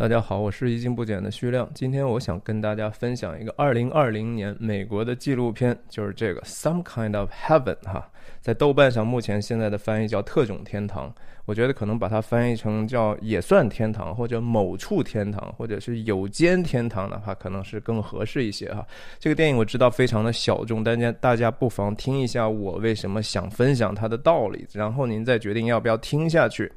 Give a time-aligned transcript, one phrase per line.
[0.00, 1.70] 大家好，我是一镜不减的徐亮。
[1.74, 8.08] 今天我想跟大家分享一个二零二零年美国的纪录片，就是这个《Some Kind of Heaven》哈，
[8.40, 11.10] 在豆瓣上目前现在的翻译叫《特种天堂》。
[11.50, 18.86] 我觉得可能把它翻译成叫“也算天堂”或者“某处天堂”或者是“有间天堂”的话，可能是更合适一些哈。
[19.18, 26.70] 这个电影我知道非常的小众，大家大家不妨听一下我为什么想分享它的道理，然后您再决定要不要听下去。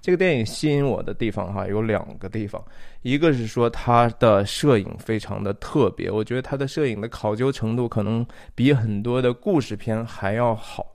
[0.00, 2.64] 这个电影吸引我的地方哈有两个地方，
[3.02, 10.86] 一个是说它的摄影非常的特别，我觉得它的摄影的考究程度可能比很多的故事片还要好。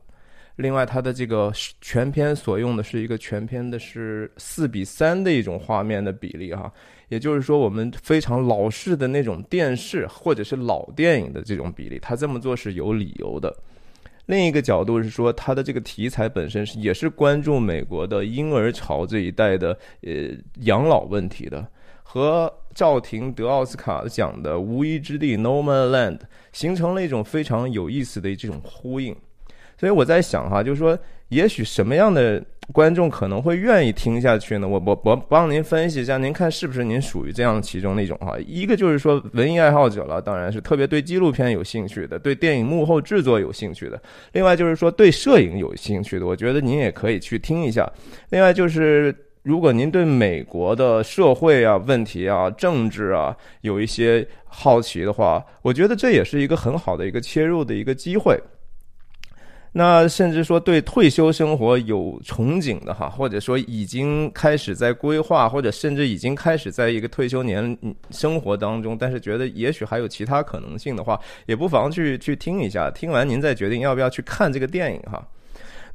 [0.57, 1.51] 另外，它的这个
[1.81, 6.71] 全片所用的是一个全片的是四比三的一种画面的比例哈，
[7.09, 13.53] 也就是说，我们非常老式的那种电视或者是老电影的这种比例，它这么做是有理由的。
[14.27, 20.29] 另一个角度是说，它的这个题材本身是也是关注美国的婴儿潮这一代的呃
[20.61, 21.67] 养老问题的，
[22.01, 26.21] 和赵婷得奥斯卡奖的《无依之地》（No Man Land）
[26.53, 29.15] 形成了一种非常有意思的这种呼应。
[29.77, 30.97] 所以我在想哈，就是说，
[31.29, 34.67] 也许什么样的观众可能会愿意听下去呢？
[34.67, 38.35] 我我我帮您分析一下，您看是不是您属于这样其中的一种哈？
[38.47, 44.01] 一个就是说文艺爱好者了，当然是特别对纪录片有兴趣的，对电影幕后制作有兴趣的。
[44.31, 47.87] 另外就是说对摄影有兴趣的，我觉得您也可以去听一下。
[48.29, 58.39] 另外就是如果您对美国的社会啊、问题啊、政治啊有一些好奇的话，我觉得这也是一个很好的一个切入的一个机会。
[59.77, 67.77] 那甚至说对退休生活有憧憬的哈，或者说已经开始在规划，或者甚至已经开始在一个退休年
[68.09, 75.21] 生活当中，但是觉得也许还有其他可能性的话，也不妨去去听一下，听完您再决定要不要去看这个电影哈。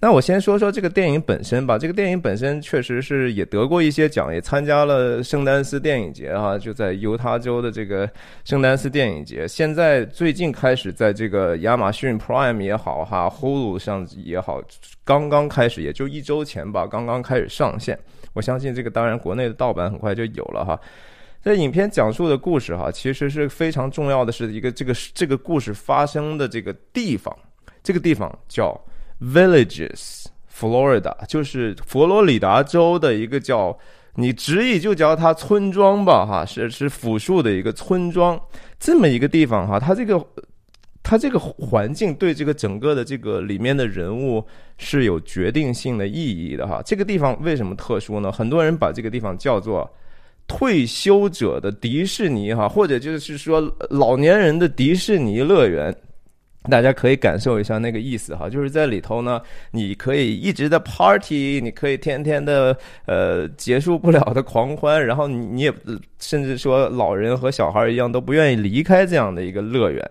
[0.02, 1.76] 那我先说说这个电影本身吧。
[1.76, 8.08] 这个电影本身确实是也得过一些奖，也参加了圣丹斯电影节啊，就在犹他州的这个
[8.42, 9.46] 圣丹斯电影节。
[9.46, 14.62] 现在最近开始在这个亚马逊 Prime 也好哈，Hulu 上也好，
[15.04, 17.98] 刚刚开始，也就一周前吧，刚刚开始上线。
[18.32, 20.80] 我相信这个当然国内的盗版很快就有了哈。
[21.44, 27.36] 这影片讲述的故事哈，其实是非常重要的是一个这个这个故事发生的这个地方，
[27.82, 28.74] 这个地方叫。
[29.20, 33.78] Villages, Florida，就是佛罗里达州的一个叫
[34.14, 38.40] 你直译就叫它村庄吧，哈，是是复数的一个村庄，
[38.78, 40.26] 这么一个地方哈，它这个
[41.02, 44.42] 它这个环境对这个整个的这个里面的人物
[44.78, 46.82] 是有决定性的意义的哈。
[46.84, 48.32] 这个地方为什么特殊呢？
[48.32, 49.88] 很多人把这个地方叫做
[50.46, 53.60] 退休者的迪士尼哈，或者就是说
[53.90, 55.94] 老年人的迪士尼乐园。
[56.64, 59.40] 大家可以感受一下那个意思哈，就是在里头呢，
[59.70, 62.76] 你可以一直的 party，你可以天天的
[63.06, 65.72] 呃结束不了的狂欢，然后你你也
[66.18, 70.10] 甚至说老人和小孩一样都不愿意离开这样的一个乐园。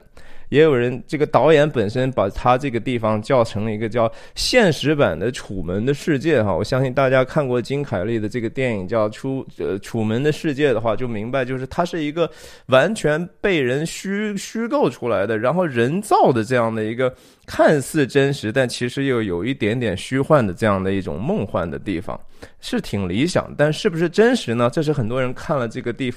[0.50, 12.30] 也有人，这个导演本身把他这个地方叫成了一个叫现实版的《楚门的世界》哈，我相信大家看过金凯利的这个电影叫《出呃楚门的世界》的话，就明白就是它是一个
[12.68, 17.14] 完全被人虚虚构出来的，然后人造的这样的一个
[17.46, 22.20] 看似真实，但其实又有一点点虚幻的这样的一种梦幻的地方，
[22.60, 24.70] 是挺理想，但是不是真实呢？
[24.72, 26.12] 这是很多人看了这个地。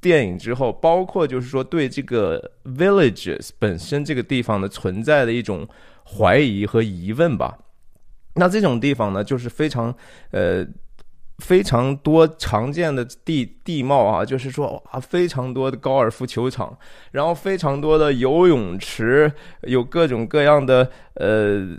[0.00, 5.68] 电影之后，包括就是说对这个 villages 本身这个地方的存在的一种
[6.04, 7.58] 怀疑和疑问吧。
[8.34, 9.94] 那这种地方呢，就是非常
[10.30, 10.66] 呃
[11.38, 16.78] 非常多常见的地地貌啊，就是说啊非常多的高尔夫球场，
[17.12, 19.30] 然后非常多的游泳池，
[19.62, 21.78] 有各种各样的呃。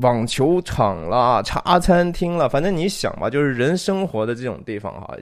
[0.00, 5.14] 网球场啦，茶餐厅啦，反正你想吧，就是人生活的这种地方哈，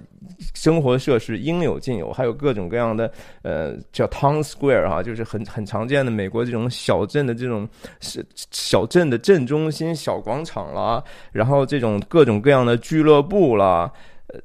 [0.55, 3.11] 生活设施应有尽有，还有各种各样的
[3.43, 7.69] 呃叫 town square 哈，就是很很常见的美国这种小镇的这种
[8.01, 11.03] 是小镇的镇中心小广场啦，
[11.33, 13.91] 然后这种各种各样的俱乐部啦，
[14.29, 14.41] 呃，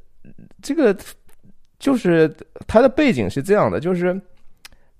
[0.61, 0.95] 这个
[1.77, 2.33] 就是
[2.65, 4.19] 它的背景是这样的，就是。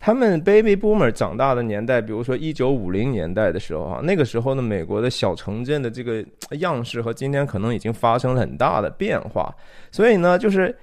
[0.06, 6.24] 他们 baby boomer 长大的年代，比如说一九五零年代的时候啊，那个时候呢，美国的小城镇的这个
[6.60, 9.52] 样式和今天可能已经发生了很大的变化。
[9.92, 10.78] 所以呢，就是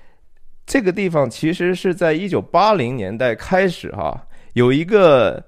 [0.67, 5.41] 这个地方其实是在一九八零年代开始哈，有一个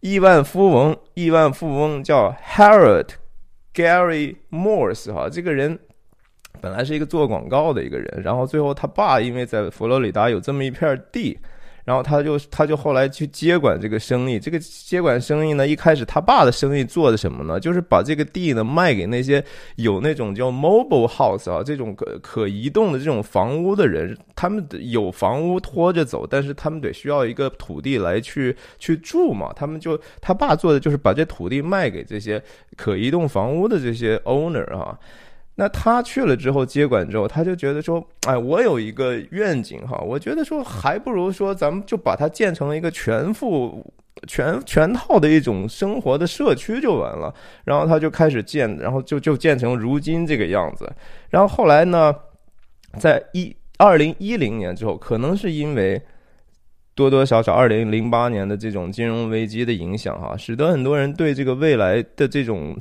[0.00, 3.08] 亿万富翁，亿万富翁叫 Harold
[3.72, 5.78] Gary Morse 哈，这个人
[6.60, 11.38] 本来是一个做广告的一个人，然后最后他爸因为在佛罗里达有这么一片地。
[11.84, 14.38] 然后他就他就后来去接管这个生意。
[14.38, 17.58] 这个接管生意呢，一开始他爸的生意做的什么呢？
[17.58, 19.44] 就是把这个地呢卖给那些
[19.76, 24.16] 有那种叫 mobile house 啊这种可可移动的这种房屋的人。
[24.34, 29.52] 他们有房屋拖着走，但是他们得需要一个土地来去去住嘛。
[29.54, 32.42] 他们就他爸做的就是把这土地卖给这些
[32.76, 34.98] 可移动房屋的这些 owner 啊。
[35.54, 43.84] 那他去了之后接管之后，他就觉得说，哎，我有一个愿景哈，我觉得说还不如说咱们就把它建成了一个全副
[44.26, 47.32] 全全套的一种生活的社区就完了。
[47.64, 50.90] 然后他就开始建，然后就就建成如今这个样子。
[51.28, 52.14] 然后后来呢，
[52.98, 56.00] 在一二零一零年之后，可能是因为
[56.94, 62.74] 多多少少二零零八年的这种金融危机的影响哈，使得很多人对这个未来的这种。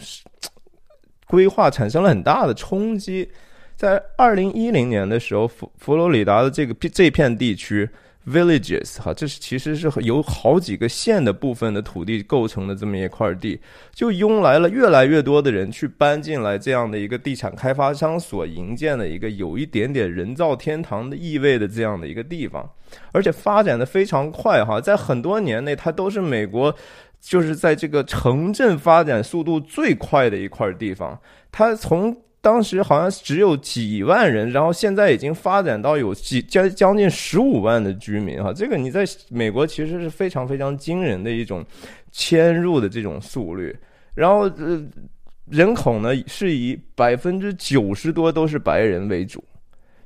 [1.31, 3.29] 规划产生了很大的冲击，
[3.77, 7.89] 在二零一零年的时候，佛佛罗里达的这个这片地区
[8.27, 13.57] villages 哈，这是其实是由好几个县的部分的土地构成的这么一块地，
[13.95, 22.69] 就拥来了越来越多的人去搬进来这样的一个地产开发商所营建的一个有一点点人造天堂的意味的这样的一个地方，
[23.13, 26.75] 而且发展的非常快哈，在很多年内它都是美国。
[27.21, 31.17] 就是在这个城镇发展速度最快的一块地方，
[31.51, 41.63] 它从当时好像只有几万人，然后现在已经发展到有几将将近十五万的居民哈，这个你在美国其实是非常非常惊人的一种
[42.11, 43.77] 迁入的这种速率，
[44.15, 44.83] 然后呃
[45.45, 49.43] 人口呢是以百分之九十多都是白人为主。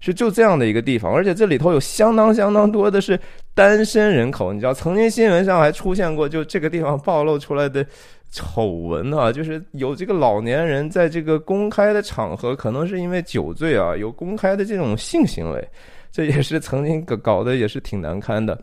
[0.06, 3.20] 是就这样的一个地方，而且这里头有相当相当多的是
[3.56, 4.54] 单身人口。
[4.54, 7.84] 你知道，曾经新闻上还出现过，就这个地方暴露出来的
[8.30, 15.68] 丑闻啊，就是有这个老年人在这个公开的场合，可能是因为酒醉啊，有公开的这种性行为，
[16.12, 18.56] 这也是曾经搞搞得也是挺难堪的。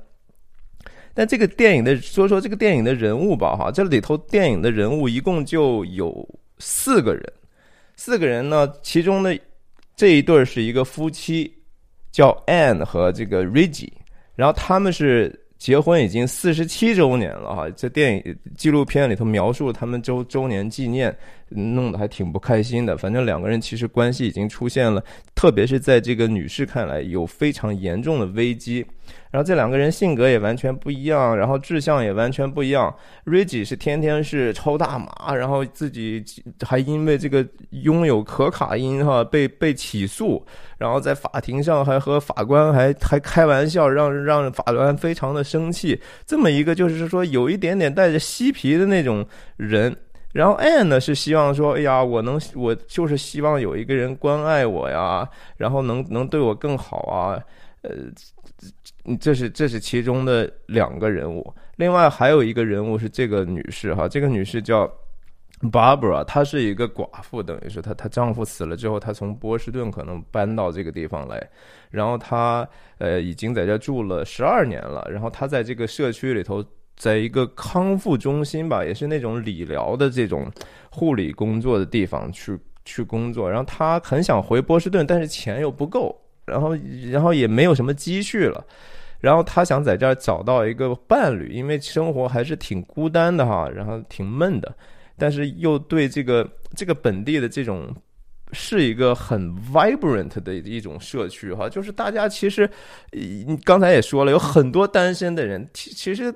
[1.12, 6.24] 但这个电影的说说这个电影的人物吧，哈，这里头电影的人物一共就有
[6.60, 7.32] 四个人，
[7.96, 9.36] 四个人呢，其中的。
[9.94, 11.52] 这一对是一个夫妻，
[12.10, 13.92] 叫 Ann 和这个 Reggie，
[14.34, 17.70] 然后他们是结婚已经四十七周年了哈。
[17.70, 21.16] 这电影纪录片里头描述他们周周年纪念，
[21.48, 22.96] 弄得还挺不开心的。
[22.96, 25.04] 反正两个人其实关系已经出现了，
[25.34, 28.84] 特别是在这个女士看来有非常严重的危机。
[29.30, 32.94] 然后这两个人性格也完全不一样，然后志向也完全不一样。
[33.24, 36.22] 瑞吉是天天是抽大麻，然后自己
[36.66, 40.44] 还因为这个拥有可卡因哈被被起诉，
[40.76, 45.98] 然后在法庭上还和法官还还开玩笑，让让法官非常的生气。
[46.26, 49.26] 这么一个就是说有一点点带着嬉皮的那种
[49.56, 49.96] 人。
[50.34, 55.26] 然后 Anne 呢是希望说，哎呀，我能我就是希望有一个人关爱我呀，
[55.56, 57.42] 然后能能对我更好啊，
[57.80, 57.90] 呃。
[59.20, 64.88] 这是这是其中的两个人物，另外还有一个人物是这个女士哈，这个女士叫
[65.72, 71.44] Barbara，她是一个寡妇，等于是她她丈夫死了之后，她从波士顿可能搬到这个地方来，
[71.90, 72.68] 然后她
[72.98, 76.64] 呃已经在这住了十二年了，然后她在这个社区里头，
[76.96, 80.48] 在一个康复中心吧，也是那种理疗的这种
[80.90, 86.21] 护理工作的地方去去工作，然后她很想回波士顿，但是钱又不够。
[86.52, 86.76] 然后，
[87.10, 88.62] 然后也没有什么积蓄了，
[89.20, 94.74] 然后他想在这儿找到一个伴侣，因为生活还是挺孤单的哈，然后挺闷的，
[95.16, 96.46] 但是又对这个
[96.76, 97.94] 这个本地的这种
[98.52, 102.68] 是一个很 vibrant 的一种社区哈，就是大家其实，
[103.12, 106.34] 你刚才也说了，有很多单身的人，其其实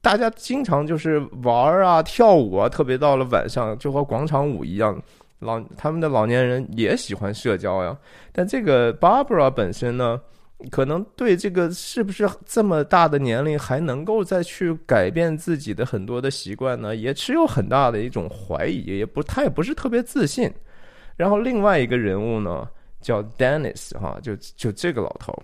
[0.00, 5.02] 大家经常就是玩啊、跳舞啊，特别到了晚上就和广场舞一样。
[5.40, 7.96] 老他们的老年人也喜欢社交呀，
[8.32, 10.20] 但这个 Barbara 本身呢，
[10.70, 20.52] 可能对这个是不是这么大的年龄还能够再去改变自己的很多的习惯呢，也持有很大的一种怀疑，也不他也不是特别自信。
[21.16, 22.68] 然后另外一个人物呢，
[23.00, 25.34] 叫 Dennis 哈，就就这个老头。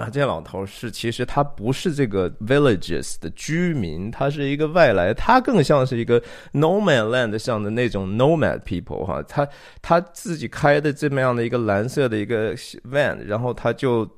[0.00, 6.18] 啊，这老头是其实他不是这个 villages 的居民，他是一个外来，他更像是一个
[6.54, 9.46] nomad land 上的那种 nomad people 哈，他
[9.82, 12.56] 他自己开的这么样的一个蓝色的一个
[12.90, 14.08] van，然后他就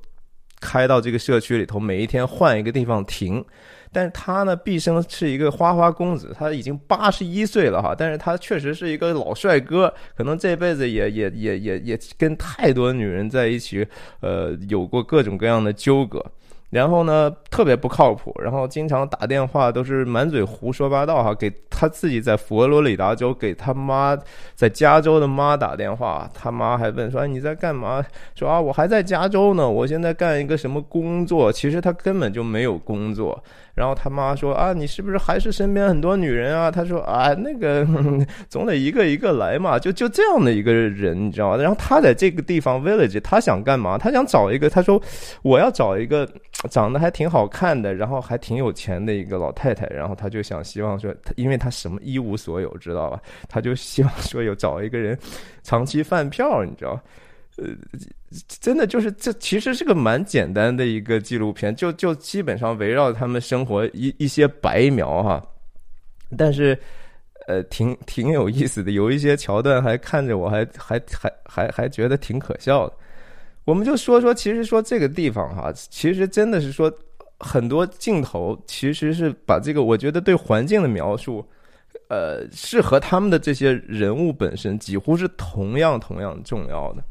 [0.61, 3.43] 开到这个社区里头，每一天换一个地方停。
[3.93, 7.93] 但是他呢，毕生是一个花花公子，他已经八十一岁了哈。
[7.95, 13.87] 但是他确实是一个老帅哥，可能这辈子也也也也也跟太多女人在一起，
[14.21, 16.25] 呃，有过各种各样的纠葛。
[16.71, 24.17] 然后呢，特别不靠谱，然后经常打电话都是满嘴胡说八道哈，给他自己在佛罗里达州给他妈
[24.55, 28.03] 在加州的妈打电话，他妈还问说你在干嘛？
[28.33, 31.51] 说啊我还在加州呢，我现在干一个什么工作？
[31.51, 33.43] 其实他根本就没有工作。
[33.73, 36.69] 然后他妈说啊，你是不是还是身边很多女人啊？
[36.69, 37.85] 他说啊，那个
[38.47, 41.57] 总得一个一个来嘛，就就这样的一个人，你知道吗？
[41.57, 43.97] 然后他在这个地方 village，他想干嘛？
[43.97, 45.01] 他想找一个，他说
[45.41, 46.29] 我要找一个
[46.69, 49.87] 长得还挺好看的，然后还挺有钱的一个老太太。
[49.87, 53.19] 然后他就想希望说，因为他什么一无所有，知道吧？
[53.49, 55.17] 他就希望说有找一个人
[55.63, 56.99] 长期饭票，你知道。
[57.57, 57.65] 呃，
[58.47, 65.45] 真的就是这其实是个蛮简单的一个纪录片，就就基本上围绕他们生活一一些白描哈，
[66.35, 66.75] 但是
[67.47, 72.93] 呃挺挺有意思的，有一些桥段还看着我还还还还还觉得挺可笑的。
[73.65, 76.91] 我们就说说，其实说这个地方哈，其实真的是说
[77.39, 81.45] 很多镜头其实是把这个我觉得对环境的描述，
[82.09, 87.03] 呃，是和他们的这些人物本身几乎是同样同样重要的。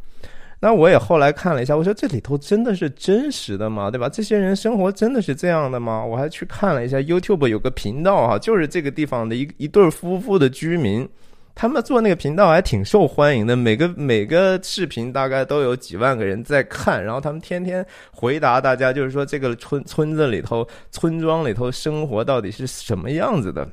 [0.64, 3.90] 那我也后来看了一下，我说这里头真的是真实的吗？
[3.90, 4.08] 对吧？
[4.08, 6.04] 这些人生活真的是这样的吗？
[6.04, 11.08] 我还去看了一下 YouTube 有个频道哈，就是这个地方的一一对夫妇的居民，
[11.52, 23.68] 他们做那个频道还挺受欢迎的，每个每个视频大概都有几万个人在看，然后他们天天回答大家，就是说这个村村子里头、村庄里头生活到底是什么样子的。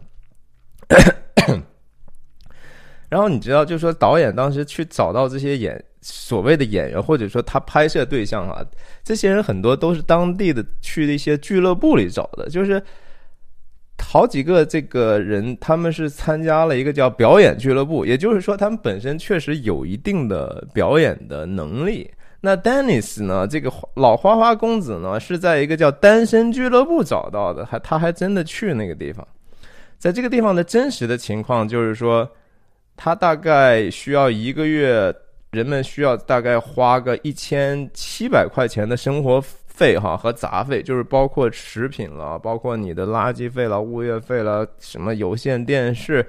[3.08, 5.80] 然后你知道，就是说导演当时去找到这些演。
[6.02, 8.64] 所谓的演员，或者说他拍摄对象啊，
[9.04, 12.82] 这些人很多都是当地的，去的一些俱乐部里找的，就是
[14.02, 22.10] 好几个这个人，他们是参加了一个叫表演俱乐部，也就是说他们本身确实有一定的表演的能力。
[22.40, 29.28] 那 Dennis 呢，这个老花花公子呢，是在一个叫单身俱乐部找到的，还他还真的去那个地方，
[29.98, 32.26] 在这个地方的真实的情况就是说，
[32.96, 35.14] 他大概需要一个月。
[35.52, 46.24] 人们需要大概花个一千七百块钱的生活费哈和杂费，就是包括食品了，包括你的垃圾费了、物业费了、什么有线电视，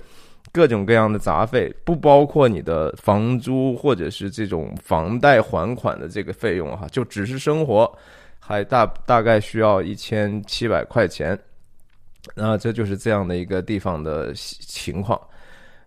[0.52, 7.92] 各种各样的杂费，不包括你的房租或者是这种房贷还款的这个费用哈，就只是生活，
[8.38, 11.38] 还大大概需要一千七百块钱。
[12.34, 15.20] 那这就是这样的一个地方的情况。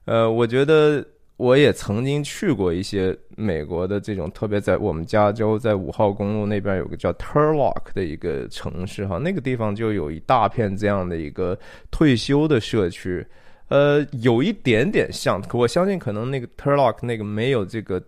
[0.06, 1.04] 呃，我觉得。
[1.38, 11.58] 我也曾经去过一些美国的这种，特别在我们加州，在五号公路那边有个叫 Turlock 的一个城市哈，那个地方就有一大片这样的一个
[11.90, 13.26] 退休的社区，
[13.70, 18.02] 呃，有一点点像，我相信可能那个 Turlock 那个没有这个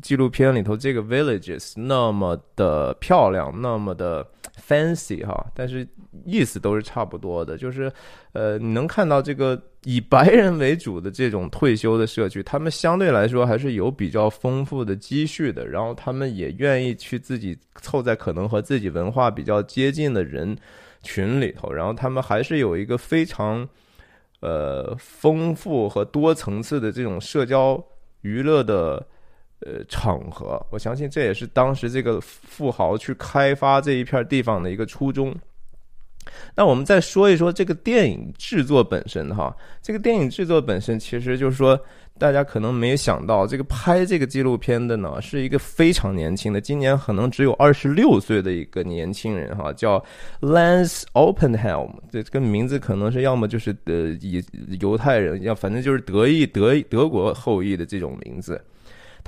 [0.00, 4.26] 纪录片里头这个 villages 那么的漂亮，那么的
[4.58, 5.86] fancy 哈，但是
[6.24, 7.92] 意思都是差不多的，就是
[8.32, 9.60] 呃，你能看到这个。
[9.84, 20.54] 以白人为主的这种退休的社区，他们相对来说还是有比较丰富的积蓄的，然后他们也愿意去自己凑在可能和自己文化比较接近的人
[21.02, 23.66] 群里头，然后他们还是有一个非常
[24.40, 27.82] 呃丰富和多层次的这种社交
[28.20, 29.02] 娱乐的
[29.66, 30.60] 呃场合。
[30.70, 35.34] 我相信这也是当时这个富豪去开发这一片地方的一个初衷。
[36.54, 41.78] 那我们再说一说这个电影制作本身哈，这个电影制作本身其实就是说，
[42.18, 49.98] 大家可能没有想到，这个拍这个纪录片的呢，是一个非常年轻的，今年可能只有二十六岁的一个年轻人哈，叫
[50.40, 54.44] Lance Oppenheim，这个名字可能是要么就是呃以
[54.78, 58.62] 犹太人，要反正就是德意德德国后裔的这种名字。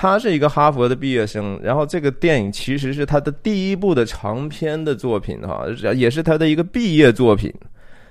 [0.03, 7.55] 他是一个哈佛的毕业生，然后这个电影其实是他的第一部的长篇的作品哈，也是他的一个毕业作品，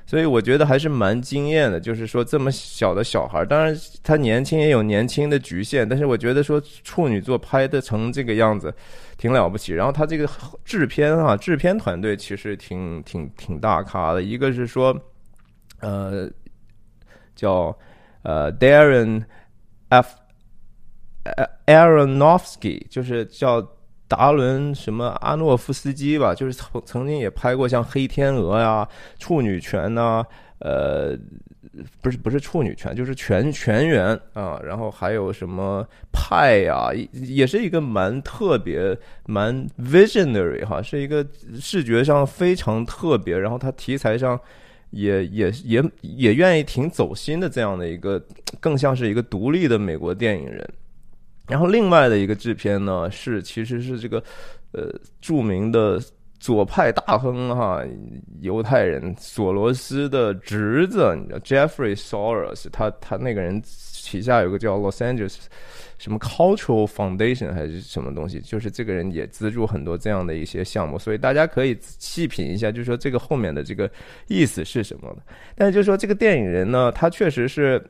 [0.06, 1.82] 所以我觉得还是蛮惊艳的。
[1.82, 8.74] 就是说这么小的小孩，当然他年轻也有年轻的局限，但是我觉得说处女作拍的成这个样子，
[9.18, 9.74] 挺了不起。
[9.74, 10.26] 然后他这个
[10.64, 14.98] 制片啊，制片团队其实挺挺挺大咖的，一个是说，
[15.82, 16.32] 呃，
[17.36, 17.78] 叫
[18.24, 19.26] 呃 Darren
[19.90, 20.21] F。
[21.24, 23.62] 呃，Aronofsky 就是叫
[24.08, 28.88] 达伦什么阿诺夫斯基吧，就是曾曾经也拍过像《黑天鹅》呀、
[29.22, 30.26] 《处女权》呐，
[30.60, 31.16] 呃，
[32.02, 38.98] 不是不是处女权，就是全全员啊，然后还有什么派呀，也是一个蛮特别、
[39.28, 41.26] 蛮 visionary 哈，是一个
[41.60, 44.38] 视觉上非常特别，然后他题材上
[44.90, 48.22] 也也也也愿意挺走心的这样的一个，
[48.60, 50.68] 更像是一个独立的美国电影人。
[51.52, 54.24] 然后另外的一个制片呢，是其实是这个，
[54.72, 54.90] 呃，
[55.20, 56.02] 著名的
[56.40, 57.84] 左派大亨哈，
[58.40, 65.36] 犹太人索罗斯的侄子，你知道 Jeffrey Soros，他他那个人旗下有个叫 Los Angeles
[66.00, 73.92] 什么 Cultural Foundation 还是什么东西，就是这个人也资助很多这样的一些项目，所以大家可以细品一下，就是说这个后面的这个
[74.28, 75.16] 意思是什么。
[75.54, 77.84] 但是就是说这个电影人呢，他确实是。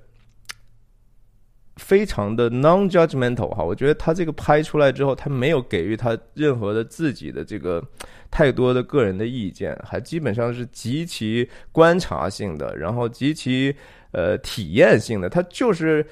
[1.82, 7.84] 非常的 non-judgmental 哈，我觉得他这个拍出来之后，他没有给予他任何的自己的这个
[8.30, 13.76] 太多的个人的意见，还基本上是极其观察性的，然后极其
[14.12, 16.06] 呃体验性的，他就是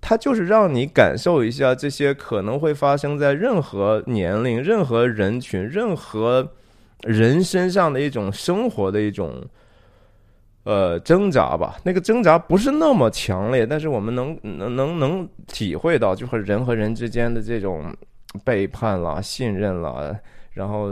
[0.00, 6.52] 他就是让你感受一下这些可能会发生在任何年龄、任何人群、任何
[7.02, 9.42] 人身上的一种生活的一种。
[10.66, 17.96] 呃，挣扎吧，那个挣扎不是那么强烈，但是我们能能能能体会到，就是人和人之间的这种
[18.44, 20.12] 背叛啦、信任啦，
[20.50, 20.90] 然后，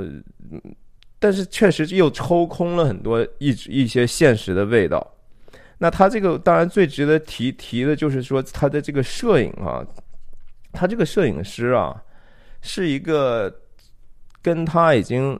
[1.19, 5.05] 但是确实又抽空了很多一一些现实的味道。
[5.79, 9.85] 那他这个当然最值得提提的就是说他的这个摄影啊，
[10.73, 12.01] 他这个摄影师啊，
[12.63, 13.53] 是一个
[14.41, 15.37] 跟他已经。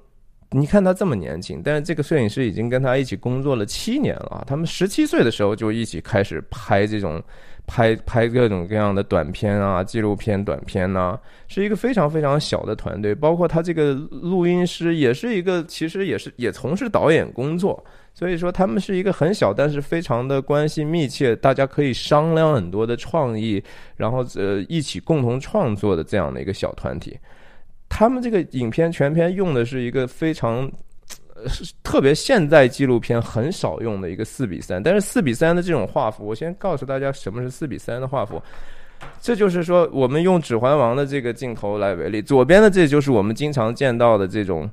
[0.57, 4.45] 你看他这么年轻，但是这个摄影师已经跟他一起工作了七年了。
[4.47, 7.21] 他们十七岁的时候就一起开始拍这种
[7.67, 11.19] 拍拍各种各样的短片啊、纪录片短片呐，
[11.49, 13.13] 是一个非常非常小的团队。
[13.13, 17.85] 包括他这个录音师也是一个，其实也是也从事导演工作。
[18.15, 23.61] 所以说他们是一个很小，但是非常的关系密切，大家可以商量很多的创意，
[23.97, 27.19] 然后呃一起共同创作的这样的一个小团体。
[27.97, 30.69] 他们这个影片全片用的是一个非常，
[31.85, 38.43] 特别现代纪录片很少用的一个四比三，但是四比三的这种画幅，我先告诉大家什么是四比三的画幅，
[39.21, 44.69] 这就是说我们用《指环王》的这个镜头来为例，左边的这就是我们经常见到的这种。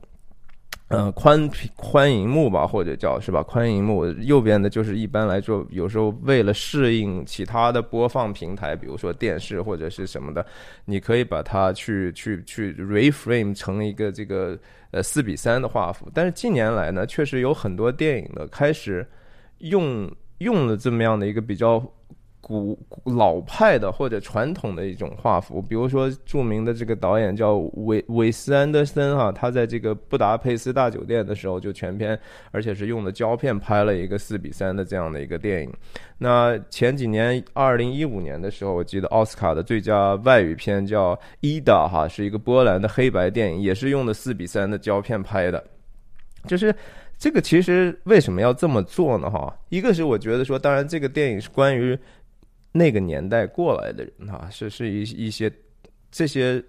[0.92, 4.06] 呃，宽屏宽银幕吧，或者叫是吧，宽银幕。
[4.20, 10.46] 右边的就是一般来说，有时候为了适应其他的播放平台，比如说电视或者是什么的，
[10.84, 14.60] 你可以把它去去去 reframe 成一个这个
[14.92, 16.10] 呃四比三的画幅。
[16.14, 19.08] 但是近年来呢，确实有很多电影呢开始
[19.60, 21.82] 用用了这么样的一个比较。
[22.52, 32.20] 古老派的或者传统的一种画幅，比如说著名的这个导演叫韦韦斯安德森哈，他在这个布达佩斯大酒店的时候就全片，
[32.52, 35.74] 而且是用的胶片拍了一个四比三的这样的一个电影。
[36.18, 45.64] 那前几年，二零一五年的时候，我记得奥斯卡的最佳外语片叫《伊达》哈，是一个波兰的黑白电影，也是用的四比三的胶片拍的。
[46.48, 46.76] 就是
[47.18, 49.30] 这个其实为什么要这么做呢？
[49.30, 51.98] 哈，一个是我觉得说，当然这个电影是关于。
[52.72, 55.52] 那个年代过来的人哈，是是一一些
[56.10, 56.64] 这些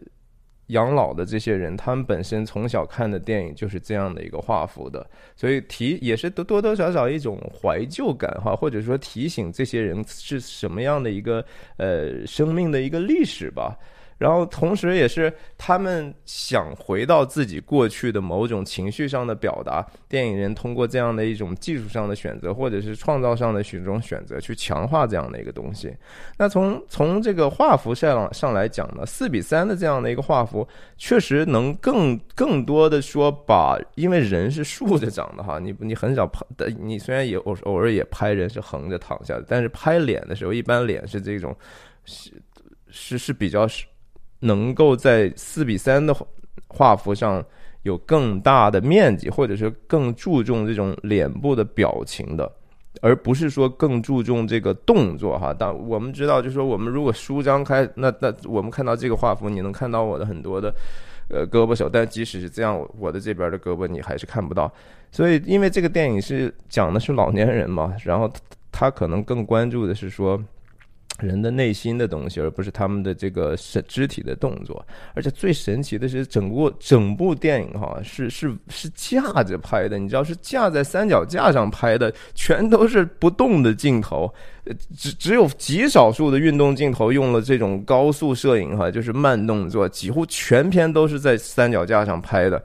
[0.69, 11.45] 养老的这些人，他们本身从小看的电影就是这样的一个画幅的，所以提也是多多多少少一种怀旧感哈，或者说提醒这些人是什么样的一个
[11.77, 13.79] 呃生命的一个历史吧。
[14.23, 19.85] 然后，同时也是他们想回到自己过去的某种情绪上的表达。
[20.09, 25.93] 电影人通过这样的一种技术上的选择，或者是创造上的许种选择，去强化这样的一个东西。
[26.39, 30.65] 那从从这个画幅上上来讲呢，四比三的这样的一个画幅，
[30.97, 36.47] 确实能更更多的说把，因为人是竖着长的哈，你你很少拍，
[36.79, 41.57] 你虽然也偶偶尔也拍人是横着躺下的，但是拍脸的时候，一般脸是这种
[42.05, 42.31] 是
[42.89, 43.85] 是是比较是。
[44.43, 46.15] 能够在四比三的
[46.69, 47.45] 画幅上
[47.83, 52.51] 有更大的面积，或者是更注重这种脸部的表情的，
[53.01, 55.55] 而不是说更注重这个动作哈。
[55.57, 60.75] 但我们知道，就是说我们如果舒张开，那那我们看到这个画幅，你能看到我的很多的
[61.29, 64.73] 呃胳膊手，但即使是这样，我的这边的胳膊你还是看不到。
[65.11, 68.29] 所以，因为这个电影是讲的是老年人嘛，然后
[68.73, 70.43] 他可能更关注的是说。
[71.23, 74.85] 人的内心的东西，而不是他们的这个身肢体的动作。
[75.15, 84.33] 而且最神奇的是，整部整部电影哈是是是架着拍的，你知道是架在三脚架上拍的，全都是不动的镜头，
[84.97, 92.63] 只只有极少数的运动镜头用了这种高速摄影哈，就是慢动作，几乎全片都是在三脚架上拍的。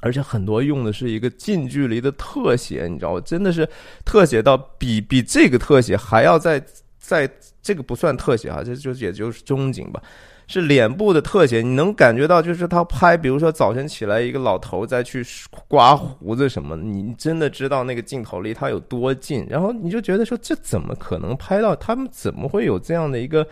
[0.00, 3.20] 而且很多用的是一个近距离的特写，你知道？
[3.20, 3.68] 真的是
[4.04, 6.60] 特写到比比这个特写还要在。
[7.02, 7.28] 在
[7.60, 10.00] 这个不算特写啊，这就也就是中景吧，
[10.46, 11.60] 是脸部的特写。
[11.60, 15.22] 你能感觉到，就是他拍，比如说早晨起来一个老头在去
[15.66, 19.44] 刮胡子什么，你真的知道那个镜头离他有多近。
[19.50, 21.74] 然后你就觉得说，这怎么可能拍到？
[21.74, 23.44] 他们怎么会有这样的一个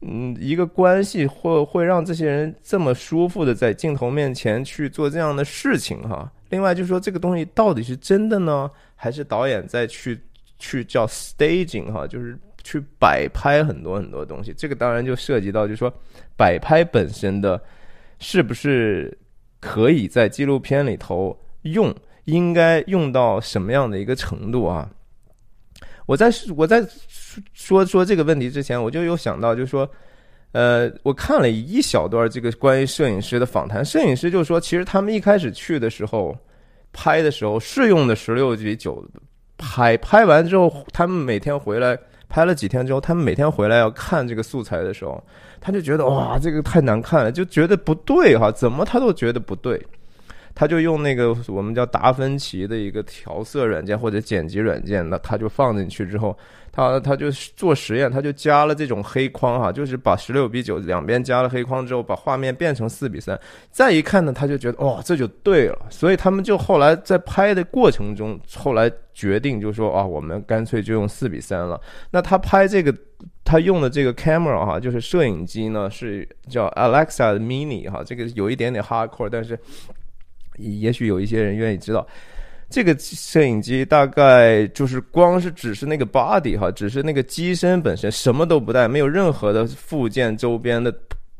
[0.00, 6.30] 嗯，一个关系会会让这些人这么舒服的在镜头面前去做这样的事情哈。
[6.50, 10.20] 另外就是说，这个东西到底是真的呢，还是导演在去
[10.58, 14.52] 去叫 staging 哈，就是去摆拍很多很多东西。
[14.56, 15.92] 这个当然就涉及到，就是说
[16.36, 17.60] 摆拍本身的
[18.18, 19.16] 是不是
[19.60, 21.94] 可以在纪录片里头用，
[22.24, 24.90] 应该用到什么样的一个程度啊？
[26.06, 26.84] 我在我在
[27.52, 29.88] 说说这个问题之前，我就有想到，就是说，
[30.50, 36.36] 呃，我看了一小段这个关于摄影师的访谈，摄影师就说，其实他们一开始去的时候，
[36.92, 39.02] 拍的时候是用的十六比九
[39.56, 41.96] 拍，拍完之后，他们每天回来
[42.32, 45.22] 拍了几天之后，他们每天回来要看这个素材的时候，
[45.60, 49.78] 他就觉得哇，这个太难看了，就觉得不对哈，怎么他都觉得不对。
[50.54, 56.36] 他就用那个我们叫达芬奇的一个调色软件或者剪辑软件，那他就放进去之后，
[56.70, 63.38] 他他就做实验，他就加了这种黑框哈，就是把十六比九两边加了黑框之后，把画面变成四比三，
[63.70, 71.80] 再一看呢，他就觉得哇，这就对了，所以他们就后来在拍的过程中，后来决定就说啊，我们干脆就用四比三了。
[72.10, 72.94] 那他拍这个，
[73.42, 79.58] 他用的这个 camera 哈，就是摄影机呢，是叫 Alexa Mini 哈，这个有一点点 hardcore，但是。
[80.56, 82.06] 也许有一些人愿意知道，
[82.68, 90.94] 这个摄影机大概就是光是只是那个 body 哈，只是那个机身本身什么都不带，没有任何的附件周边的，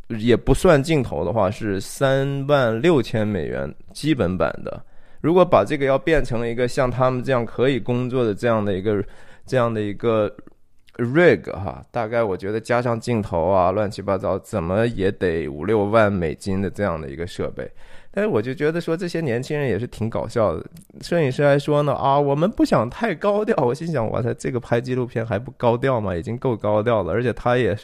[0.09, 4.85] 也不算镜头的话，是三万六千美元基本版的。
[5.21, 9.03] 如果把这个要变成一个像他们这样可以工作的这样的一个
[9.47, 10.29] 这样的一个
[10.97, 17.71] rig 哈，大概我觉得加上镜头啊，乱七八糟，怎么也得五六万美金的这样的一个设备。
[18.15, 20.63] 但是我就觉得说这些年轻人也是挺搞笑的。
[21.01, 23.57] 摄影师还说呢啊，我们不想太高调。
[23.65, 26.15] 我心想，哇塞，这个拍纪录片还不高调吗？
[26.15, 27.11] 已经够高调了。
[27.11, 27.75] 而且他也，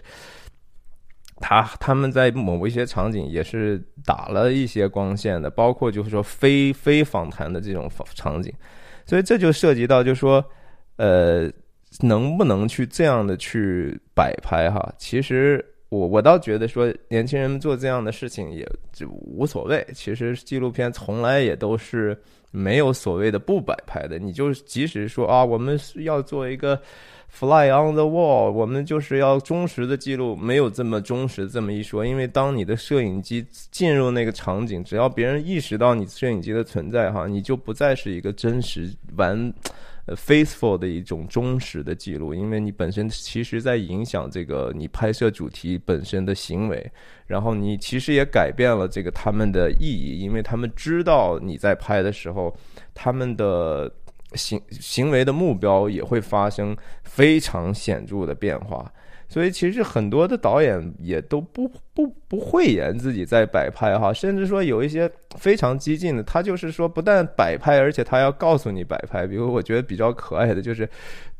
[1.40, 8.52] 他他们在某一些场景也是打了一些光线的，包括就是说非非访谈的这种场景。
[9.06, 10.44] 所以这就涉及到，就是说，
[10.96, 11.50] 呃，
[12.02, 14.92] 能不能去这样的去摆拍哈？
[14.98, 15.64] 其实。
[15.90, 19.86] 我我倒觉得说，年轻人做这样的事情也就无所谓。
[19.94, 22.16] 其实纪录片从来也都是
[22.50, 24.18] 没有所谓的不摆拍的。
[24.18, 26.78] 你就即使说啊，我们是要做一个
[27.28, 32.04] fly on the wall，我们就是要忠实的记录，没有这么忠实这么一说。
[32.04, 39.52] 因为当你的摄影机进入那个场景，只要别人意识到你摄影机的存在，哈，你就不再是一个真实完。
[40.16, 46.90] Faithful 的一种忠实的记录，因为你本身其实在影响这个你拍摄主题本身的行为，
[47.26, 52.54] 然后你其实也改变了这个他们的意义，因为他们知道你在拍的时候，
[52.94, 53.92] 他们的
[54.34, 58.92] 行行为的目标也会发生非常显著的变化。
[59.28, 69.26] 所以其实很多的导演也都不不不讳言自己在摆拍哈，甚至说有一些非常激进的，他就是说不但摆拍，而且他要告诉你摆拍。
[69.26, 70.88] 比如我觉得比较可爱的就是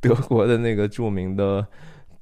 [0.00, 1.66] 德国的那个著名的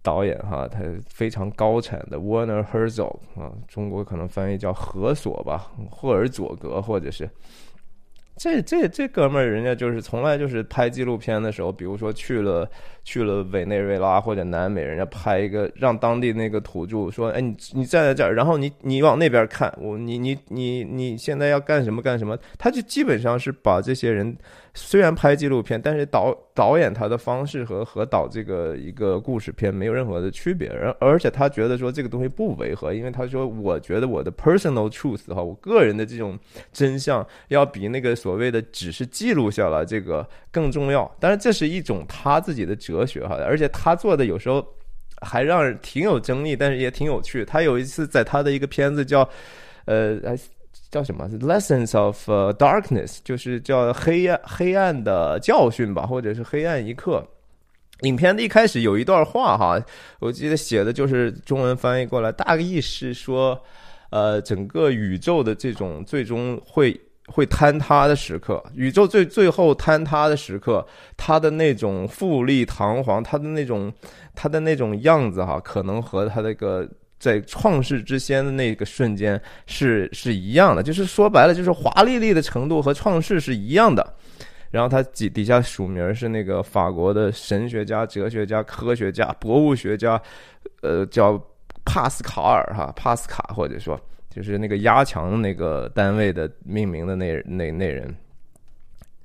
[0.03, 7.29] 导演哈，他非常高产的 Werner Herzog 啊，中国可能翻译叫何索吧，霍尔佐格或者是。
[8.37, 12.69] 这这这哥们儿，人家就是从来就是拍纪录片的时候，比如说去了
[13.03, 24.37] 去了委内瑞拉或者南美，人家拍一个让当地那个土著说：“哎，你你站在这儿，然后你你往那边看，我你你你你现在要干什么干什么？”他就基本上是把这些人。
[24.79, 36.39] 虽然拍纪录片，但是导导演他的方式和和导这个一个故事片没有任何的区别，而而且他觉得说这个东西不违和，因为他说我觉得我的 personal truth 哈，我个人的这种
[36.75, 41.09] 真相要比那个所谓的只是记录下来这个更重要。
[41.21, 44.67] 当然这是一种他自己的哲学哈，而且他做的有时候
[45.21, 47.45] 还让人挺有争议，但是也挺有趣。
[47.45, 49.29] 他有一次在他的一个片子叫
[49.85, 50.37] 呃。
[50.89, 57.27] 叫什么？Lessons of Darkness，就是叫黑暗黑暗的教训吧，或者是黑暗一刻。
[58.03, 59.85] 影片的一开始有一段话哈，
[60.21, 63.61] 我记得写的就是中文翻译过来，大意是说，
[64.11, 70.87] 呃，整个宇宙的这种最终会会坍塌的时刻，宇宙最最后坍塌的时刻，
[71.17, 73.93] 它的那种富丽堂皇，它的那种
[74.35, 76.89] 它的那种样子哈，可能和它那个。
[77.19, 84.07] 在创世之先的那个瞬间是是一样的，就是说白了，就是华丽丽的程度和创世是一样的。
[84.71, 90.21] 然后他底底下署名是那个法国的神学家、哲学家、科学家、博物学家，
[90.83, 91.43] 呃，叫
[91.87, 93.99] 帕斯卡尔哈，帕斯卡，或者说
[94.37, 98.15] 就是那个压强那个单位的命名的那那那人。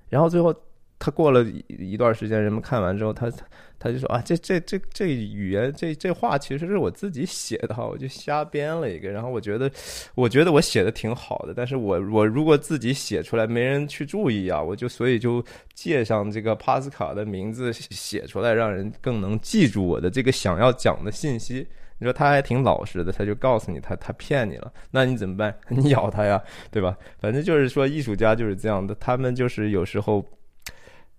[0.08, 0.56] 然后最后
[0.98, 3.30] 他过了一段时间，人们看完之后，他
[3.78, 9.10] 他就说啊，这这这这语言这这话其实是我自己写的，我就瞎编了一个。
[9.10, 9.70] 然后我觉得，
[10.16, 15.44] 我觉得我写的挺好的，但是我我如果自己写出来，没人去注意啊，我就所以就
[15.74, 21.68] 借上这个帕斯卡的名字写出来，让人更能记住我的这个想要讲的信息。
[22.02, 25.56] 你说他还挺老实的，他就告诉你他他骗你了，那你怎么办？
[25.70, 26.98] 你咬他呀，对吧？
[27.20, 30.26] 反正就是说，艺术家就是这样的，他们就是有时候，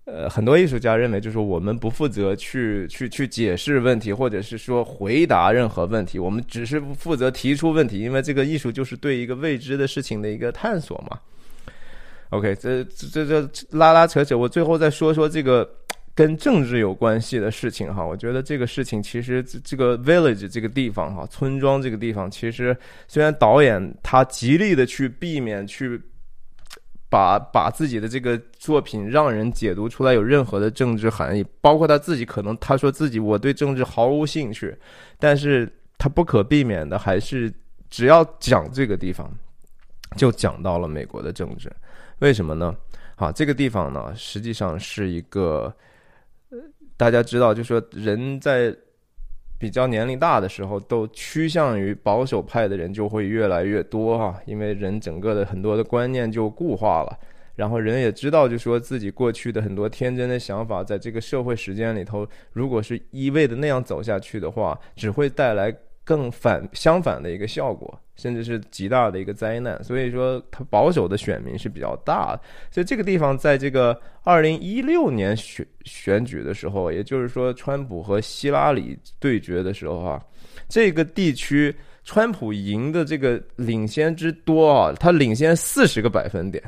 [0.03, 11.17] 呃，很多艺术家认为，就是我们不负责去去去解释问题，或者是说回答任何问题，我们只是负责提出问题，因为这个艺术就是对一个未知的事情的一个探索嘛。
[12.31, 15.65] OK，这这这拉拉扯扯，我最后再说说这个。
[16.15, 25.99] 跟政治有关系的事情哈，我觉得这个事情其实这个 village 这个地方哈，村庄这个地方，其实虽然导演他极力的去避免去
[27.09, 34.77] 把把自己的这个作品让人解读出来有任何的政治含义，包括他自己可能他说自己我对政治毫无兴趣，
[35.17, 37.51] 但是他不可避免的还是
[37.89, 39.27] 只要讲这个地方，
[40.15, 41.71] 就讲到了美国的政治，
[42.19, 42.75] 为什么呢？
[43.15, 45.73] 好，这个地方呢，实际上是一个。
[46.97, 48.75] 大家知道，就说人在
[49.59, 57.19] 比较年龄大的时候，都趋向于保守派的人就会越来越多哈，因为人整个的很多的观念就固化了，
[57.55, 65.75] 然后人也知道，就说自己过去的很多天真的想法，在这个社会时间里头，如果是一味的那样走下去的话，只会带来。
[66.03, 69.81] 更反相反的一个效果，甚至是极大的一个灾难。
[69.83, 72.41] 所以说，他保守的选民是比较大的。
[72.71, 80.21] 所以这个地方，在这个二零一六年选选举的时候，也就是说，川普和希拉里对决的时候啊，
[80.67, 86.61] 这个地区川普赢的这个领先之多啊，他领先四十个百分点。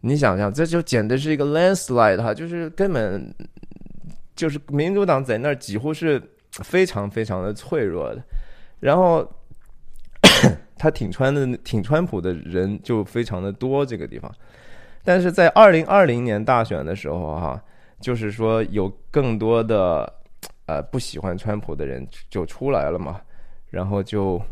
[0.00, 3.34] 你想想，这就简直是一个 landslide 哈，就是根本
[4.36, 8.22] 就是民主党在那儿几乎是非常非常的脆弱的。
[8.82, 9.24] 然后，
[10.76, 14.28] 他挺川的挺川普的人就非常的多这个地方，
[15.04, 17.62] 但是在二零二零年大选的时候哈，
[18.00, 20.12] 就是说有更多的
[20.66, 23.20] 呃不喜欢川普的人就出来了嘛，
[23.70, 24.42] 然后就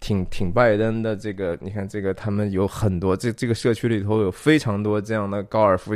[0.00, 5.92] 挺挺拜登的这个，你看这个他们有很多这这个社区里头有非常多这样的高尔夫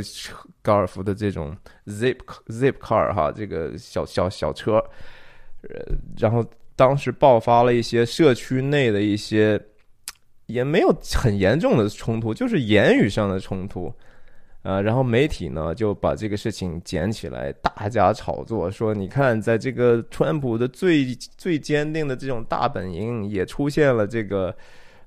[0.61, 1.53] 高尔夫的这种
[1.87, 4.81] zip zip car 哈，这个小小小车。
[5.69, 6.43] 呃，然后
[6.75, 9.59] 当时爆发了一些社区内的一些，
[10.47, 13.93] 也没有很严重的冲突，就是言语上的冲突，
[14.63, 24.55] 啊，然后媒体呢就把这个事情捡起来，大加炒作，说你看，在这个川普的最最坚定的这种大本营，也出现了这个，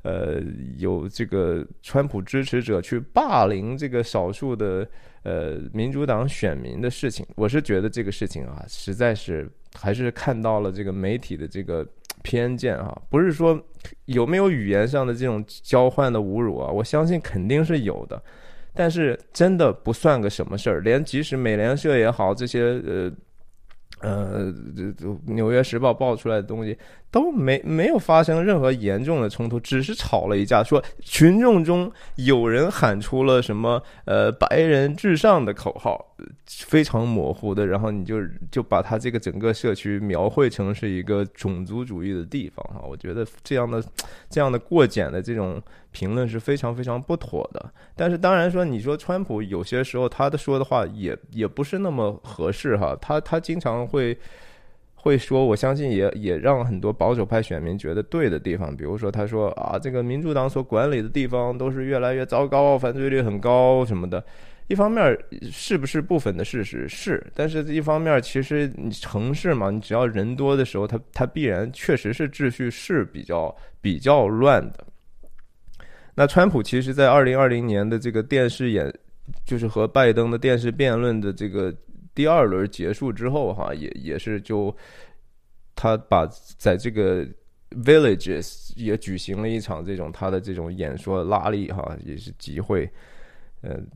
[0.04, 0.40] 呃，
[0.78, 4.88] 有这个川普支持者去霸凌这个少数的
[5.24, 9.50] 呃民主党选民的事情，我是觉得这个事情啊，实在是。
[9.76, 11.84] 还是看到了这个媒体的这个
[12.22, 13.60] 偏见啊，不是说
[14.04, 18.22] 有没有语言上的这种交换的侮辱啊，我相信肯定是有的，
[18.72, 23.12] 但是真的不算个什么事儿，连即使美联社也好，这些呃。
[24.00, 26.76] 呃，这这《纽约时报》爆出来的东西
[27.14, 30.64] 都没没有发生任何严重的冲突，只是吵了一架。
[30.64, 36.04] 说群众中有人喊出了什么“呃，白人至上”的口号，
[36.48, 38.16] 非常模糊的，然后你就
[38.50, 42.84] 就把他这个整个社区描绘成是一个种族主义的地方哈。
[42.84, 43.80] 我觉得这样的
[44.28, 45.62] 这样的过简的这种。
[45.94, 54.18] 评论是非常非常不妥的，但是当然说，你说川普有些时候他的说的话也也不是那么合适哈，他他经常会
[55.04, 64.24] 会说，我相信也也让很多保守派选民觉得对的地方，比如说他说啊，这个民主党所管理的地方都是越来越糟糕，犯罪率很高什么的。
[64.68, 65.14] 一方面
[65.52, 74.86] 是不是部分的事实是，但是一方面其实城市嘛，你只要人多的时候，它它必然确实是秩序是比较比较乱的。
[76.14, 78.90] 那川普其实，在二零二零年的这个电视演，
[79.44, 81.70] 就是和拜登的电视辩论的这个
[82.14, 84.74] 第二轮结束之后，哈，也也是就
[85.74, 87.26] 他把在这个
[87.70, 92.88] villages 也举行了一场这种他的这种演说拉力，哈，也是集会，
[93.62, 93.86] 嗯。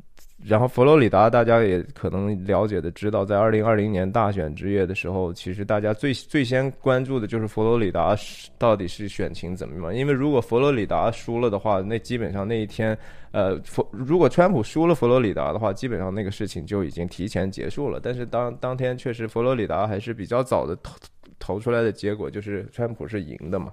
[0.45, 8.17] 然后佛罗里达，大家也可能了解的知道，在二零二零年大选之夜的时候，其实大家最最先关注的就是佛罗里达
[8.57, 9.93] 到底是选情怎么样。
[9.95, 12.97] 因为如果佛罗里达输了的话，那基本上那一天，
[13.33, 17.99] 呃，佛如果川普输了佛罗里达的话，基本上那个事情就已经提前结束了。
[18.01, 20.95] 但是当当天确实佛罗里达还是比较早的投
[21.41, 23.73] 投出来的结果，就是川普是赢的嘛。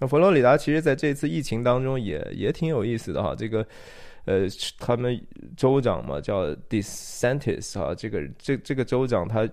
[0.00, 3.64] 那佛罗里达其实在这次疫情当中也也挺有意思的哈，这个。
[4.24, 4.46] 呃，
[4.78, 5.20] 他们
[5.56, 9.48] 州长嘛叫 DeSantis 啊，这个这这个州长他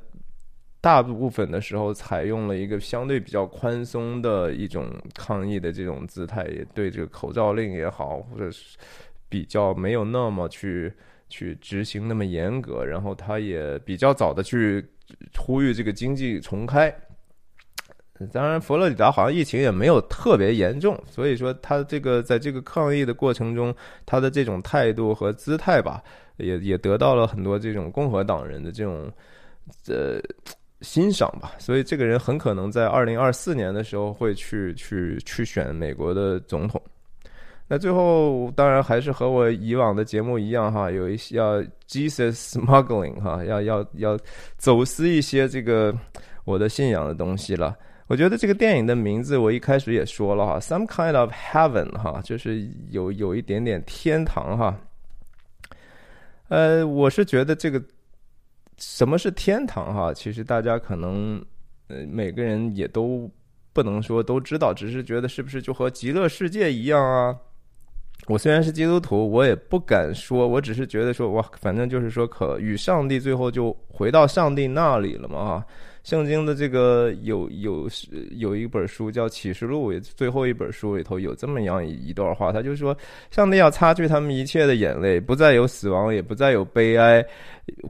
[0.81, 8.77] 大部分的时候采用了一个相对比较宽松的一种抗议的这种姿态，也对这个口罩令也好，或者是
[9.27, 10.93] 比较没有那么去
[11.27, 14.85] 去执行那么严格，然后他也比较早的去
[15.37, 16.93] 呼吁这个经济重开。
[18.27, 23.73] 当然，佛罗里达好像疫情也没有特别严重，所以说他这个在这个抗议的过程中，
[24.05, 26.03] 他的这种态度和姿态吧，
[26.35, 29.09] 也也得到了很多这种共和党人的这种
[29.87, 30.19] 呃
[30.81, 31.53] 欣赏吧。
[31.59, 36.81] 所以这个人很可能在二零二四年的时候会去去去选美国的总统。
[37.69, 44.19] 那最后当然还是和我以往的节目一样哈，有一些要 Jesus smuggling 哈，要要要
[44.57, 45.95] 走私一些这个
[46.43, 47.77] 我的信仰的东西了。
[48.09, 54.75] 我觉得这个电影的名字，我一开始也说了哈，Some kind of heaven 哈，就是有有一点点天堂哈。
[56.47, 57.79] 呃，我是觉得这个
[58.79, 61.39] 什么是天堂哈，其实大家可能
[61.87, 63.29] 呃每个人也都
[63.73, 67.37] 不能说都知道，只是觉得是不是就和极乐世界一样啊？
[68.25, 75.65] 我虽然是基督徒，我也不敢说，我只是觉得说哇，反正就是说可与上帝最后就回到上帝那里了嘛哈。
[76.03, 77.89] 圣经的这个有有
[78.31, 82.97] 有一本书叫启示录，最后一本书里头有这么样一一段话，他就说，
[83.29, 87.23] 上帝要擦去他们一切的眼泪，不再有死亡，也不再有悲哀、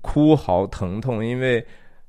[0.02, 1.64] 哭嚎、疼痛，因为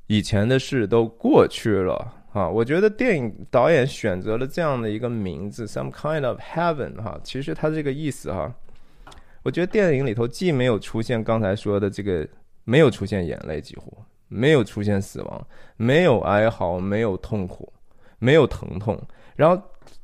[0.06, 2.48] 以前的事都过去了啊。
[2.48, 8.52] 我觉得电影导演选择了这样的一个名字，Some kind of heaven 哈，其实他这个意思哈，
[9.42, 12.26] 我觉得电影里头既没有出现刚才说的这个，
[12.64, 13.92] 没有出现眼泪，几乎。
[14.30, 17.70] 没有出现死亡，没有哀嚎，没有痛苦，
[18.18, 18.98] 没有疼痛。
[19.36, 19.62] 然后，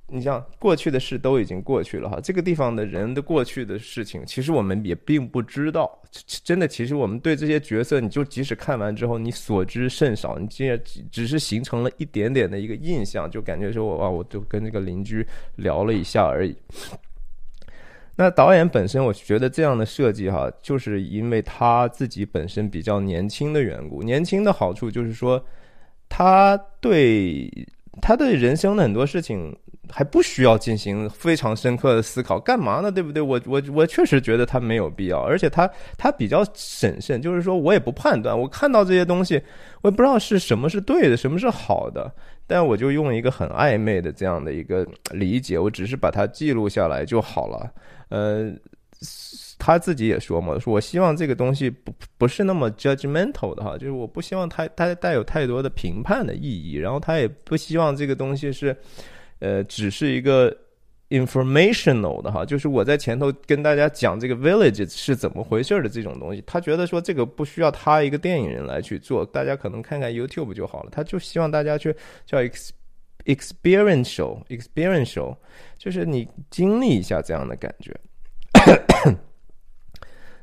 [0.09, 2.21] 你像过去的事都已经过去了哈。
[2.21, 5.99] 这个地方的人的过去的事情，其实我们也并不知道。
[6.43, 16.57] 真的，其实我们对这些角色，你就即使看完之后，你所知甚少，你竟然只是形成了一点点的一个印象，就感觉说我哇，我就跟这个邻居聊了一下而已。
[18.17, 24.03] 那导演本身，我觉得这样的设计哈，就是因为他自己本身比较年轻的缘故。
[24.03, 25.45] 年轻的好处就是说，
[26.09, 27.51] 他对
[28.01, 29.55] 他的人生的很多事情
[29.91, 32.91] 还不需要进行非常深刻的思考，干嘛呢？
[32.91, 33.23] 对不对？
[33.23, 39.35] 我我我确实觉得他没有必要，而且他他比较审慎，就是说我也不判断，我看到这些东西，
[39.83, 42.11] 我也不知道是什么是对的，什么是好的。
[42.47, 47.71] 但我就用一个很暧昧的这样的一个理解，我只是把它记录下来就好了。
[48.09, 48.53] 呃，
[49.59, 58.77] 他自己也说嘛，说我希望这个东西不不是那么 judgmental 的哈，就是我不希望它它带有太多的评判的意义，然后他也不希望这个东西是
[59.41, 60.57] 呃只是一个。
[61.09, 70.91] Informational 的哈，就是我在前头跟大家讲这个 village 是怎么回事的这种东西，他觉得说这个不需要他一个电影人来去做，大家可能看看 YouTube 就好了。
[70.91, 72.71] 他就希望大家去叫 ex
[73.25, 75.37] experiential experiential，
[75.79, 77.95] 就是你经历一下这样的感觉。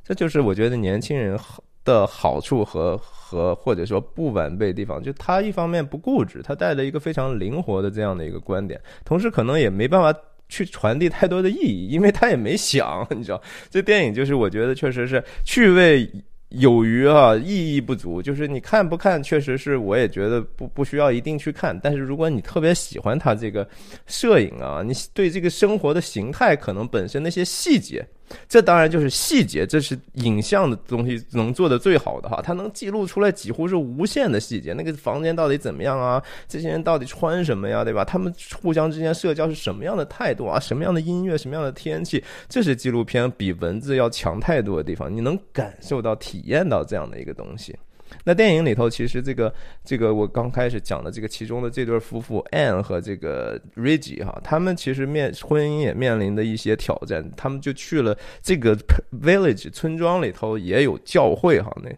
[0.02, 1.38] 这就是我觉得年轻人
[1.84, 10.18] 的好处和和或者说不完备的地方，就他一方面不固执，他带了一个非常灵活的这样的一个观点，同时可能也没办法。
[10.50, 16.10] 去传递太多的意义，因为他也没想，你知道，这电影就是我觉得确实是趣味
[16.50, 18.22] 有余啊，意义不足。
[18.22, 21.80] 就是你看不看，确实是我也觉得不不需要一定去看。
[21.82, 23.68] 但是如果你特别喜欢他这个
[24.06, 28.06] 摄影啊，你对这个生活的形态可能本身那些细节。
[28.48, 34.74] 这当然就是细节，这是影像的东西能做的最好的哈，它能记录出来几乎是无限的细节。
[34.74, 36.22] 那个房间到底怎么样啊？
[36.48, 37.84] 这些人到底穿什么呀？
[37.84, 38.04] 对吧？
[38.04, 40.60] 他们互相之间社交是什么样的态度啊？
[40.60, 41.38] 什么样的音乐？
[41.38, 42.24] 什么样的天气？
[42.50, 47.76] 这是纪录片比文字要强太多的地方，你能感受到、体验到这样的一个东西。
[48.24, 58.76] 那电影里头，其实这个这个我刚开始讲的这个其中的这对夫妇 Anne 和这个 Reggie 哈，他们其实面婚姻也面临的一些挑战，他们就去了这个
[59.22, 61.90] village 村庄里头也有教会哈，那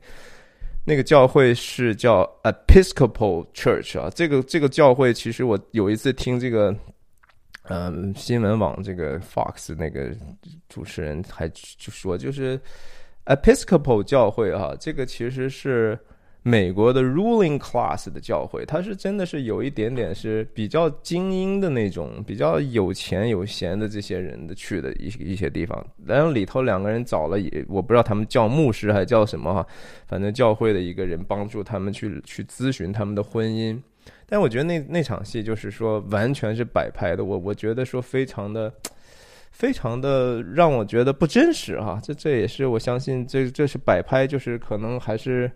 [0.85, 6.75] 那个教会是叫 Episcopal Church 啊，这个这个教会其实我有一次听这个
[7.69, 10.11] 嗯新闻网这个 Fox 那个
[10.69, 12.59] 主持人还就说就是。
[13.25, 15.97] Episcopal 教会哈，这个其实是
[16.43, 25.83] 美国的 ruling class 的教会，它是真的是有一点点是比较精英的那种，比较有钱有闲的这些人的去的一一些地方。
[26.05, 29.65] 然后里头两个人找了也，我不知道他们叫牧师还叫什么哈，
[30.05, 33.81] 反正教会的一个人帮助他们去去咨询他们的婚姻。
[34.27, 38.71] 但我觉得那那场戏就是说完全是摆拍的，我我觉得说非常的。
[39.55, 41.99] 非常的让我觉得不真实哈。
[42.03, 45.49] 这这也是我相信，这这是摆拍，就是可能还是。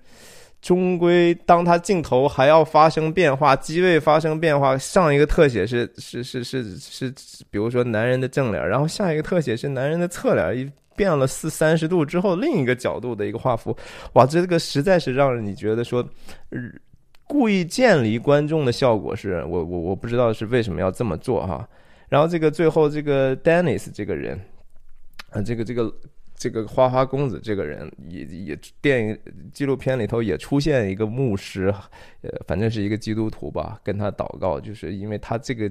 [0.61, 7.09] 终归，当他镜头还要发生变化，机位发生变化，上一个特写是是是是是，
[7.49, 13.73] 比如说男人的正脸，然后下一个特写是男人的侧脸，一变了四三十度之后，另一个角度的一个画幅，
[14.15, 16.05] 哇，这个实在是让你觉得说，
[17.25, 21.65] 故意建离观众的效果是我我我不知道是为什么要这么做哈。
[22.09, 24.37] 然后这个最后这个 Dennis 这个人，
[25.29, 25.93] 啊，这个这个。
[26.41, 29.19] 这个花花公子这个人也也电影
[29.51, 31.65] 纪录片里头也出现一个牧师，
[32.21, 35.69] 呃，反正是一个基督徒吧，跟他祷告，就是因为他这个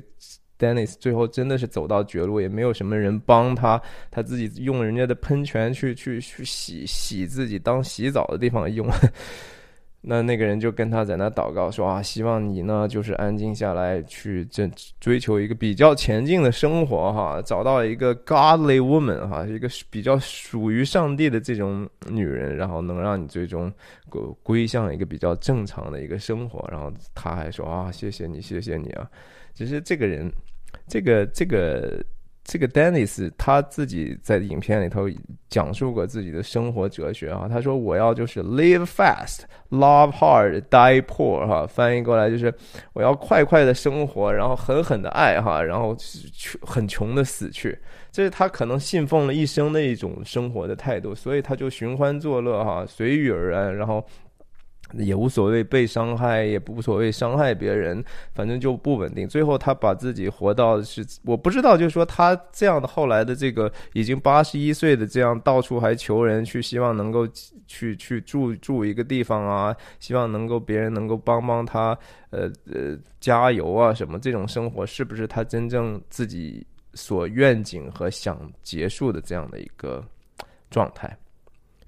[0.58, 3.80] Dennis 最后真的是走到绝路，也没有什么人帮他，
[4.10, 8.86] 他自己用人家的喷泉去去去洗洗自己当洗澡的地方用。
[10.10, 23.70] 那那个人就跟他在那祷告说啊，希望你呢就是安静下来，去追追求一个比较前进的生活哈，找到一个 godly woman 哈，一个比较属于上帝的这种女人，然后能让你最终
[24.08, 26.66] 归归向一个比较正常的一个生活。
[26.72, 29.06] 然后他还说啊，谢谢你，谢谢你啊。
[29.52, 30.32] 其实这个人，
[30.86, 32.02] 这个这个。
[32.48, 35.06] 这个 Dennis 他自己在影片里头
[35.50, 42.52] 讲述过自己的生活哲学啊，他说我要就是 live fast, love hard, die poor 哈，翻译过来就是
[42.94, 45.94] 我要快快的生活，然后狠狠的爱哈，然后
[46.62, 47.78] 很穷的死去，
[48.10, 54.02] 这是他可能信奉了一生的一种生活的态度，所以他就寻欢作乐哈，随遇而安，然后。
[54.92, 58.02] 也无所谓被伤害，也不无所谓伤害别人，
[58.34, 59.28] 反正就不稳定。
[59.28, 67.28] 最后他把自己活到是，我不知道，就是说他这样的后来的这个已经八十一岁的这样到处还求人去，希望能够
[67.66, 71.96] 去去住住一个地方啊，希望能够别人能够帮帮他，
[72.30, 80.02] 呃呃加油啊什么这种生活，是不是他真正自己所愿景和想结束的这样的一个
[80.70, 81.14] 状态？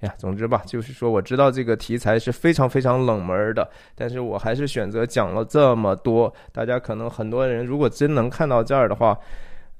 [0.01, 6.33] 呀，总之吧，就是说我知道这个题材是非常非常冷门的，但是我还是选择讲了这么多。
[6.51, 9.17] 大家可能很多人如果真能看到这儿的话，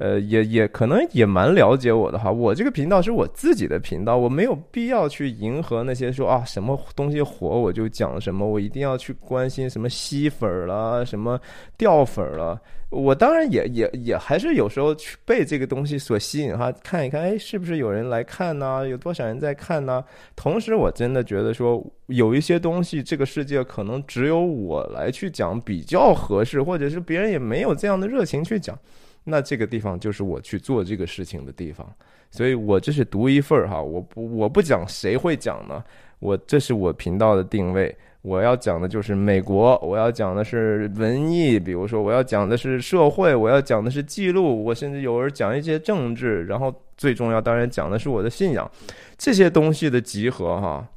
[0.02, 2.32] 呃，也也可能也蛮了解我的哈。
[2.32, 11.40] 我这个频道是我自己的频道，我没有必要去迎合那些说啊什么东西火我就讲什么，我一定要去关心什么吸粉了，什么
[11.78, 12.60] 掉粉了。
[12.90, 18.86] 我当然也也也还是有时候去被这个东西所吸引哈，看一看，哎，是不是有人来看呢？
[18.86, 20.04] 有多少人在看呢？
[20.36, 28.78] 同时，我真的觉得说，有一些东西，这个世界可能只有我来去讲比较合适，或者是别人也没有这样的热情去讲，
[29.24, 31.88] 那这个地方就是我去做这个事情的地方。
[32.30, 35.84] 所以我这是独一份儿哈，我不我不讲谁会讲呢？
[36.20, 37.96] 我这是我频道的定位。
[38.22, 48.70] 我要讲的就是美国，我要讲的是文艺，比如说我要讲的是社会，我要讲的是记录，我甚至有人讲一些政治，然后最重要当然讲的是我的信仰，
[49.18, 50.88] 这些东西的集合哈，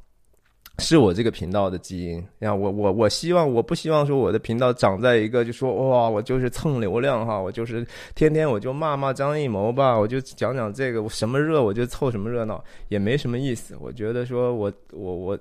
[0.79, 2.23] 是我这个频道的基因。
[2.39, 13.75] 呀，我我我希望我不希望说我的频道长在一个就说哇，我就是蹭流量哈，我就是天天我就骂骂张艺谋吧，我就讲讲这个我什么热我就凑什么热闹，也没什么意思。
[13.79, 15.39] 我觉得说我我我。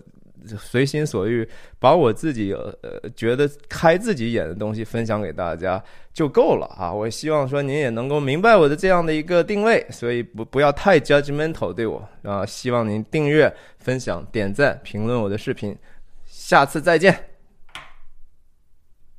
[0.59, 5.83] 随心所欲，把我自己呃觉得开自己眼的东西分享给大家
[6.13, 6.93] 就够了啊！
[6.93, 12.45] 我希望说您也能够明白我的这样的一个定位，所以不不要太 judgmental 对我啊！
[12.47, 15.77] 希望您订阅、分享、点赞、评论我的视频，
[16.25, 17.34] 下次再见。